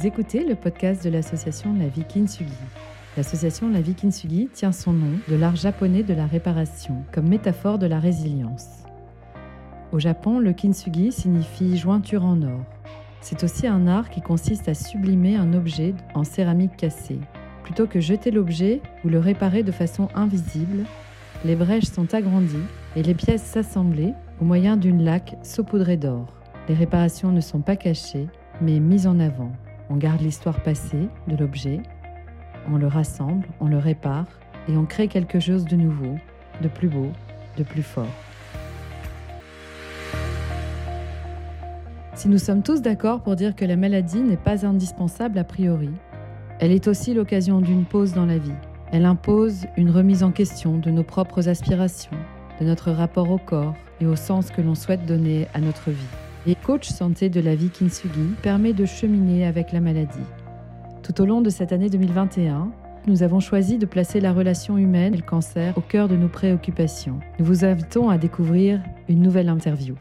[0.00, 2.50] Vous écoutez le podcast de l'association La Vie Kintsugi.
[3.18, 7.78] L'association La Vie Kintsugi tient son nom de l'art japonais de la réparation comme métaphore
[7.78, 8.84] de la résilience.
[9.92, 12.64] Au Japon, le kintsugi signifie jointure en or.
[13.20, 17.20] C'est aussi un art qui consiste à sublimer un objet en céramique cassée.
[17.62, 20.84] Plutôt que jeter l'objet ou le réparer de façon invisible,
[21.44, 22.56] les brèches sont agrandies
[22.96, 26.32] et les pièces s'assemblées au moyen d'une laque saupoudrée d'or.
[26.70, 28.28] Les réparations ne sont pas cachées,
[28.62, 29.52] mais mises en avant.
[29.92, 31.80] On garde l'histoire passée de l'objet,
[32.70, 34.26] on le rassemble, on le répare
[34.68, 36.16] et on crée quelque chose de nouveau,
[36.62, 37.10] de plus beau,
[37.56, 38.06] de plus fort.
[42.14, 45.90] Si nous sommes tous d'accord pour dire que la maladie n'est pas indispensable a priori,
[46.60, 48.54] elle est aussi l'occasion d'une pause dans la vie.
[48.92, 52.16] Elle impose une remise en question de nos propres aspirations,
[52.60, 56.19] de notre rapport au corps et au sens que l'on souhaite donner à notre vie.
[56.46, 60.18] Et coach santé de la vie Kintsugi permet de cheminer avec la maladie.
[61.02, 62.72] Tout au long de cette année 2021,
[63.06, 66.28] nous avons choisi de placer la relation humaine et le cancer au cœur de nos
[66.28, 67.20] préoccupations.
[67.38, 69.96] Nous vous invitons à découvrir une nouvelle interview.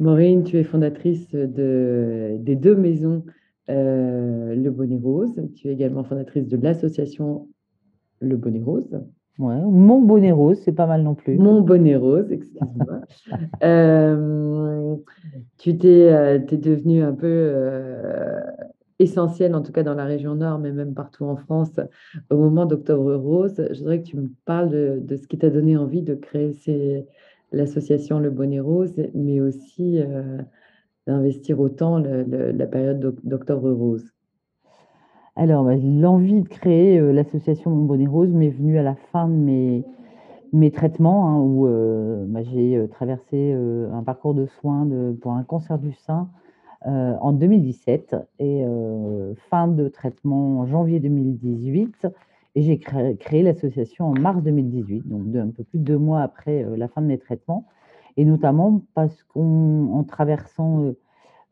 [0.00, 3.22] Maureen, tu es fondatrice de, des deux maisons
[3.68, 5.42] euh, Le Bonnet Rose.
[5.56, 7.48] Tu es également fondatrice de l'association
[8.20, 8.98] Le Bonnet Rose.
[9.38, 11.36] Ouais, mon bonnet rose, c'est pas mal non plus.
[11.36, 13.00] Mon bonnet rose, excuse-moi.
[13.62, 14.96] euh,
[15.58, 18.40] tu t'es euh, devenu un peu euh,
[18.98, 21.78] essentiel, en tout cas dans la région nord, mais même partout en France,
[22.30, 23.62] au moment d'Octobre Rose.
[23.70, 27.06] Je voudrais que tu me parles de, de ce qui t'a donné envie de créer
[27.52, 30.38] l'association Le Bonnet Rose, mais aussi euh,
[31.06, 34.15] d'investir autant le, le, la période d'Octobre Rose.
[35.38, 39.28] Alors, bah, l'envie de créer euh, l'association Mon Bonnet Rose m'est venue à la fin
[39.28, 39.84] de mes,
[40.54, 44.88] mes traitements, hein, où euh, bah, j'ai euh, traversé un parcours de soins
[45.20, 46.28] pour un cancer du sein
[46.84, 48.64] en 2017 et
[49.50, 52.06] fin de traitement en janvier 2018.
[52.54, 56.64] Et j'ai créé l'association en mars 2018, donc un peu plus de deux mois après
[56.76, 57.66] la fin de mes traitements.
[58.16, 60.92] Et notamment parce qu'en traversant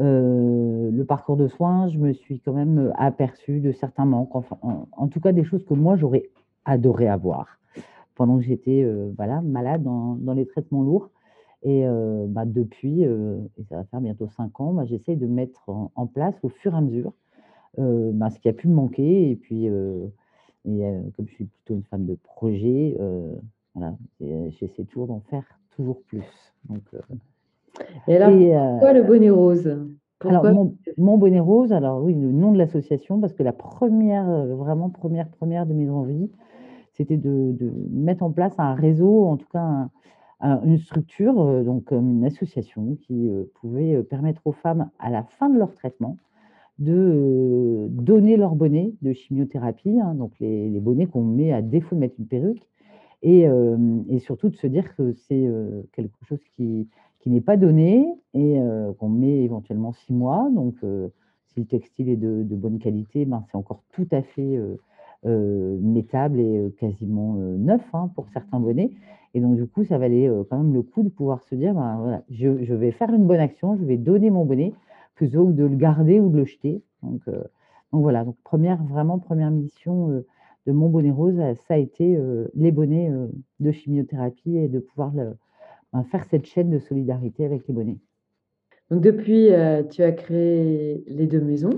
[0.00, 4.34] euh, le parcours de soins, je me suis quand même euh, aperçue de certains manques,
[4.34, 6.30] en, tout cas des choses que moi j'aurais
[6.64, 7.58] adoré avoir
[8.14, 11.10] pendant que j'étais euh, malade dans, les traitements lourds.
[11.64, 11.84] Et
[12.26, 16.34] bah, depuis, et ça va faire bientôt cinq ans, bah, j'essaye de mettre en, place
[16.42, 17.12] au fur et à mesure
[17.78, 19.30] bah, ce qui a pu me manquer.
[19.30, 19.68] Et puis,
[20.66, 22.98] comme je suis plutôt une femme de projet,
[24.20, 25.44] j'essaie toujours d'en faire
[25.76, 26.52] toujours plus.
[28.08, 29.78] Et alors, pourquoi euh, le bonnet rose?
[30.24, 30.46] Alors,
[30.98, 34.88] mon, bonnet rose, alors oui, le nom de l'association, parce que la première, euh, vraiment
[34.88, 36.30] première, première de mes envies,
[36.92, 37.56] c'était de,
[37.90, 39.88] mettre en place un réseau, en tout cas
[40.64, 45.58] une structure, euh, donc une association qui pouvait permettre aux femmes, à la fin de
[45.58, 46.16] leur traitement,
[46.78, 52.00] de donner leur bonnet de chimiothérapie, hein, donc les, bonnets qu'on met à défaut de
[52.00, 52.66] mettre une perruque,
[53.22, 53.46] et,
[54.08, 55.48] et surtout de se dire que c'est
[55.92, 56.88] quelque chose qui,
[57.22, 60.50] qui n'est pas donné et euh, qu'on met éventuellement six mois.
[60.52, 61.08] Donc, euh,
[61.46, 64.60] si le textile est de, bonne qualité, ben, c'est encore tout à fait
[65.24, 68.90] euh, métable et quasiment neuf hein, pour certains bonnets.
[69.34, 71.96] Et donc, du coup, ça valait quand même le coup de pouvoir se dire, ben,
[71.98, 74.72] voilà, je, vais faire une bonne action, je vais donner mon bonnet
[75.14, 76.82] plutôt que de le garder ou de le jeter.
[77.02, 80.08] Donc, donc voilà, donc première, vraiment première mission
[80.66, 81.36] de mon bonnet rose,
[81.68, 82.18] ça a été
[82.54, 83.10] les bonnets
[83.60, 85.34] de chimiothérapie et de pouvoir le,
[86.10, 87.98] faire cette chaîne de solidarité avec les bonnets.
[88.90, 91.76] Donc depuis, euh, tu as créé les deux maisons,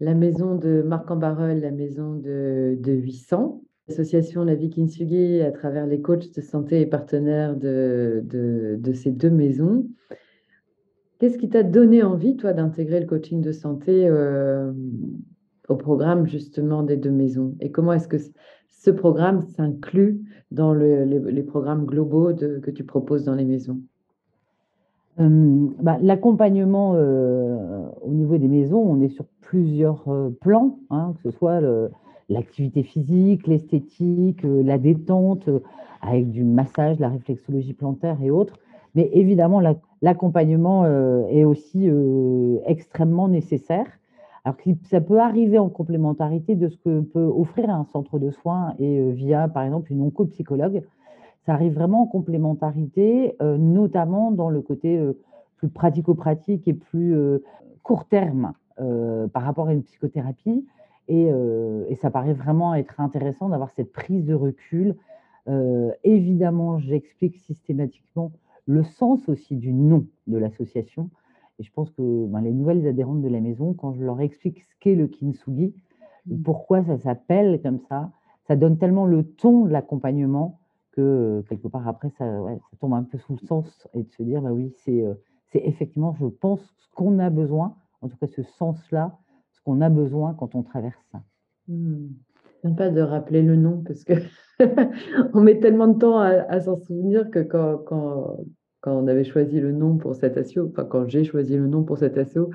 [0.00, 5.52] la maison de Marc en la maison de, de 800, l'association La Vie Kintsugi à
[5.52, 9.86] travers les coachs de santé et partenaires de ces deux maisons.
[11.22, 14.72] Qu'est-ce qui t'a donné envie, toi, d'intégrer le coaching de santé euh,
[15.68, 17.54] au programme justement des deux maisons?
[17.60, 18.16] Et comment est-ce que
[18.72, 20.20] ce programme s'inclut
[20.50, 23.78] dans les programmes globaux que tu proposes dans les maisons?
[25.20, 31.14] Euh, bah, L'accompagnement euh, au niveau des maisons, on est sur plusieurs euh, plans, hein,
[31.16, 31.60] que ce soit
[32.28, 35.48] l'activité physique, l'esthétique, la détente,
[36.00, 38.58] avec du massage, la réflexologie plantaire et autres.
[38.94, 39.62] Mais évidemment,
[40.02, 40.86] l'accompagnement
[41.28, 41.90] est aussi
[42.66, 43.86] extrêmement nécessaire.
[44.44, 48.74] Alors ça peut arriver en complémentarité de ce que peut offrir un centre de soins
[48.80, 50.82] et euh, via, par exemple, une oncopsychologue.
[51.46, 55.12] Ça arrive vraiment en complémentarité, euh, notamment dans le côté euh,
[55.56, 57.16] plus pratico-pratique et plus
[57.84, 58.52] court terme
[59.32, 60.66] par rapport à une psychothérapie.
[61.06, 61.28] Et,
[61.88, 64.96] et, ça paraît vraiment être intéressant d'avoir cette prise de recul.
[66.02, 68.32] évidemment, j'explique systématiquement
[68.66, 71.10] le sens aussi du nom de l'association
[71.58, 74.62] Et je pense que ben, les nouvelles adhérentes de la maison, quand je leur explique
[74.62, 75.74] ce qu'est le kintsugi,
[76.26, 76.42] mmh.
[76.42, 78.10] pourquoi ça s'appelle comme ça,
[78.46, 80.58] ça donne tellement le ton de l'accompagnement
[80.92, 84.22] que quelque part après, ça, ça, tombe un peu sous le sens et de se
[84.22, 85.04] dire, bah oui, c'est
[85.54, 89.18] effectivement, je pense, ce qu'on a besoin, en tout cas ce sens-là,
[89.52, 91.22] ce qu'on a besoin quand on traverse ça.
[91.68, 92.08] Mmh.
[92.76, 94.12] Pas de rappeler le nom parce que
[95.34, 98.36] on met tellement de temps à, s'en souvenir que quand, quand,
[98.82, 101.82] quand, on avait choisi le nom pour cet assaut, enfin quand j'ai choisi le nom
[101.82, 102.50] pour cet assaut,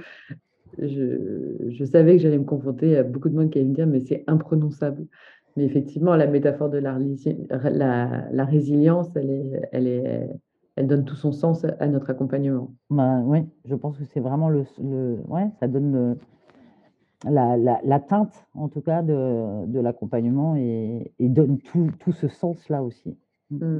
[0.77, 3.87] je, je savais que j'allais me confronter à beaucoup de monde qui allait me dire
[3.87, 5.07] mais c'est imprononçable.
[5.55, 6.99] Mais effectivement, la métaphore de la,
[7.49, 10.29] la, la résilience, elle, est, elle, est,
[10.75, 12.71] elle donne tout son sens à notre accompagnement.
[12.91, 16.17] Bah, oui, je pense que c'est vraiment le, le, Ouais, ça donne le,
[17.25, 22.27] la, la, teinte, en tout cas, de, de l'accompagnement et, et, donne tout, tout ce
[22.27, 23.17] sens-là aussi.
[23.49, 23.79] Mmh.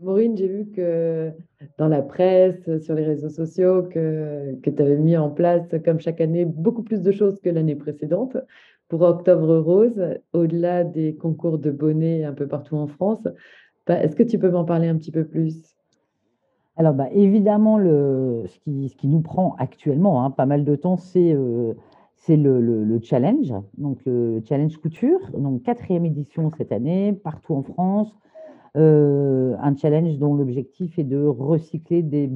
[0.00, 1.30] Maureen, j'ai vu que
[1.78, 6.00] dans la presse, sur les réseaux sociaux, que, que tu avais mis en place, comme
[6.00, 8.36] chaque année, beaucoup plus de choses que l'année précédente
[8.88, 10.00] pour Octobre Rose,
[10.32, 13.26] au-delà des concours de bonnets un peu partout en France.
[13.86, 15.74] Bah, est-ce que tu peux m'en parler un petit peu plus?
[16.76, 20.74] Alors, bah, évidemment, le, ce, qui, ce qui nous prend actuellement hein, pas mal de
[20.76, 21.74] temps, c'est euh,
[22.28, 28.12] le, challenge, donc le challenge couture, donc quatrième édition cette année, partout en France.
[28.76, 32.28] Euh, un challenge dont l'objectif est de recycler des,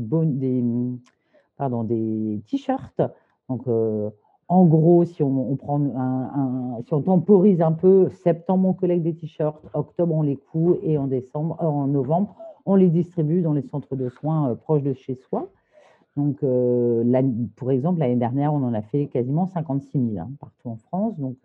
[2.47, 3.03] t-shirts.
[3.49, 4.11] Donc, euh,
[4.47, 5.57] en gros, si on,
[7.05, 11.57] temporise un peu, septembre on collecte des t-shirts, octobre on les coud et en décembre,
[11.61, 12.37] euh, en novembre
[12.67, 15.49] on les distribue dans les centres de soins proches de chez soi.
[16.17, 16.45] Donc,
[17.57, 21.19] pour exemple, l'année dernière, on en a fait quasiment 56 000 hein, partout en France.
[21.19, 21.37] Donc,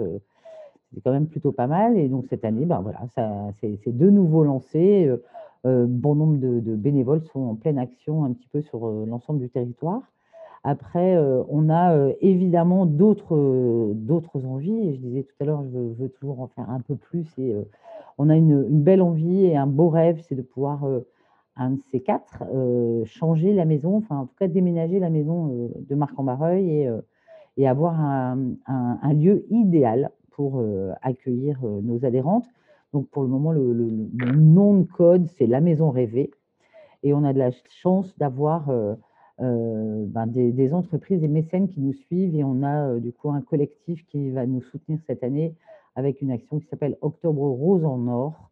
[0.94, 1.98] c'est quand même plutôt pas mal.
[1.98, 3.01] Et donc, cette année, ben voilà,
[3.62, 5.12] c'est de nouveau lancé.
[5.66, 9.50] Euh, bon nombre de, bénévoles sont en pleine action un petit peu sur l'ensemble du
[9.50, 10.01] territoire.
[10.66, 11.18] Après,
[11.50, 14.95] on a évidemment d'autres envies.
[14.95, 17.28] je disais tout à l'heure, je veux, toujours en faire un peu plus.
[17.38, 17.54] Et
[18.18, 20.86] on a une, belle envie et un beau rêve, c'est de pouvoir
[21.56, 25.51] un de ces quatre, euh, changer la maison, enfin en tout cas déménager la maison
[25.51, 27.01] euh, de Marc-en-Barreuil et, euh,
[27.57, 30.64] et, avoir un, lieu idéal pour
[31.02, 32.46] accueillir nos adhérentes.
[32.92, 33.72] Donc pour le moment, le,
[34.36, 36.32] nom de code, c'est la maison rêvée.
[37.04, 37.52] Et on a de la
[37.82, 38.72] chance d'avoir
[39.40, 44.06] ben, des, entreprises, des mécènes qui nous suivent et on a du coup un collectif
[44.08, 45.56] qui va nous soutenir cette année
[45.96, 48.50] avec une action qui s'appelle Octobre Rose en Or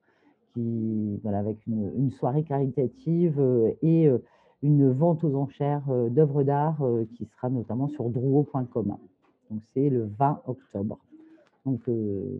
[1.34, 4.18] avec une, soirée caritative euh, et euh,
[4.64, 6.84] une vente aux enchères euh, d'œuvres d'art
[7.16, 8.98] qui sera notamment sur drouot.com.
[9.50, 11.00] Donc c'est le 20 octobre.
[11.66, 11.82] Donc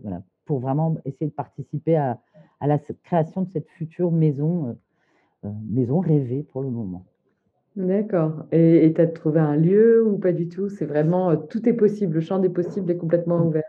[0.02, 2.20] voilà, pour vraiment essayer de participer à,
[2.60, 4.76] à, la création de cette future maison,
[5.42, 7.04] maison rêvée pour le moment.
[7.76, 8.44] D'accord.
[8.52, 10.68] Et tu as trouvé un lieu ou pas du tout?
[10.68, 13.64] C'est vraiment tout est possible, le champ des possibles est complètement ouvert.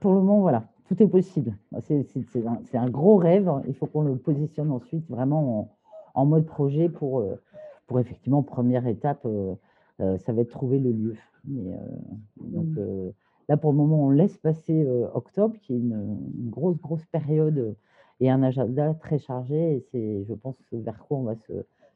[0.00, 1.56] Pour le moment, voilà, tout est possible.
[1.80, 3.50] C'est un, un, gros rêve.
[3.66, 5.70] Il faut qu'on le positionne ensuite vraiment
[6.14, 7.40] en, mode projet pour, euh,
[7.86, 9.54] pour effectivement, première étape, euh,
[10.00, 11.16] euh, ça va être trouver le lieu.
[11.44, 13.12] donc mmh.
[13.50, 16.16] Là, pour le moment, on laisse passer octobre, qui est une,
[16.48, 17.76] grosse, grosse période
[18.20, 19.76] et un agenda très chargé.
[19.76, 21.52] Et c'est, je pense, vers quoi on va se,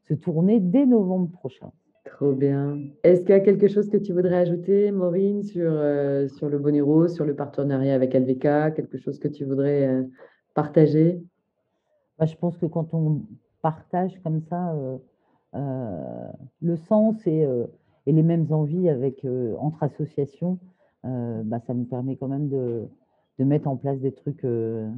[0.08, 1.70] se tourner dès novembre prochain.
[2.04, 2.78] Trop bien.
[3.02, 6.58] Est-ce qu'il y a quelque chose que tu voudrais ajouter, Maureen, sur, euh, sur le
[6.58, 10.02] bonnet rose, sur le partenariat avec LVK, quelque chose que tu voudrais euh,
[10.54, 11.22] partager?
[12.18, 13.22] Bah, Je pense que quand on
[13.62, 14.76] partage comme ça
[15.54, 16.28] euh,
[16.60, 17.46] le sens et,
[18.06, 19.26] et, les mêmes envies avec,
[19.58, 20.58] entre associations,
[21.04, 22.88] bah, ça nous permet quand même de,
[23.38, 24.46] de mettre en place des trucs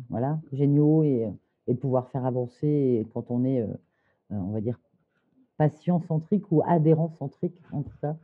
[0.09, 1.29] voilà, géniaux et,
[1.67, 3.67] et, de pouvoir faire avancer quand on est,
[4.31, 4.79] on va dire,
[5.59, 8.17] patient-centrique ou adhérent-centrique, en tout cas.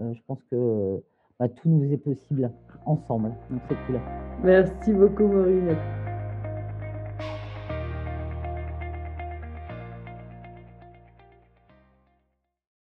[0.00, 1.02] Euh, je pense que
[1.38, 2.50] bah, tout nous est possible
[2.86, 3.32] ensemble.
[3.50, 4.00] Donc, c'est.
[4.42, 5.76] Merci beaucoup, Maureen.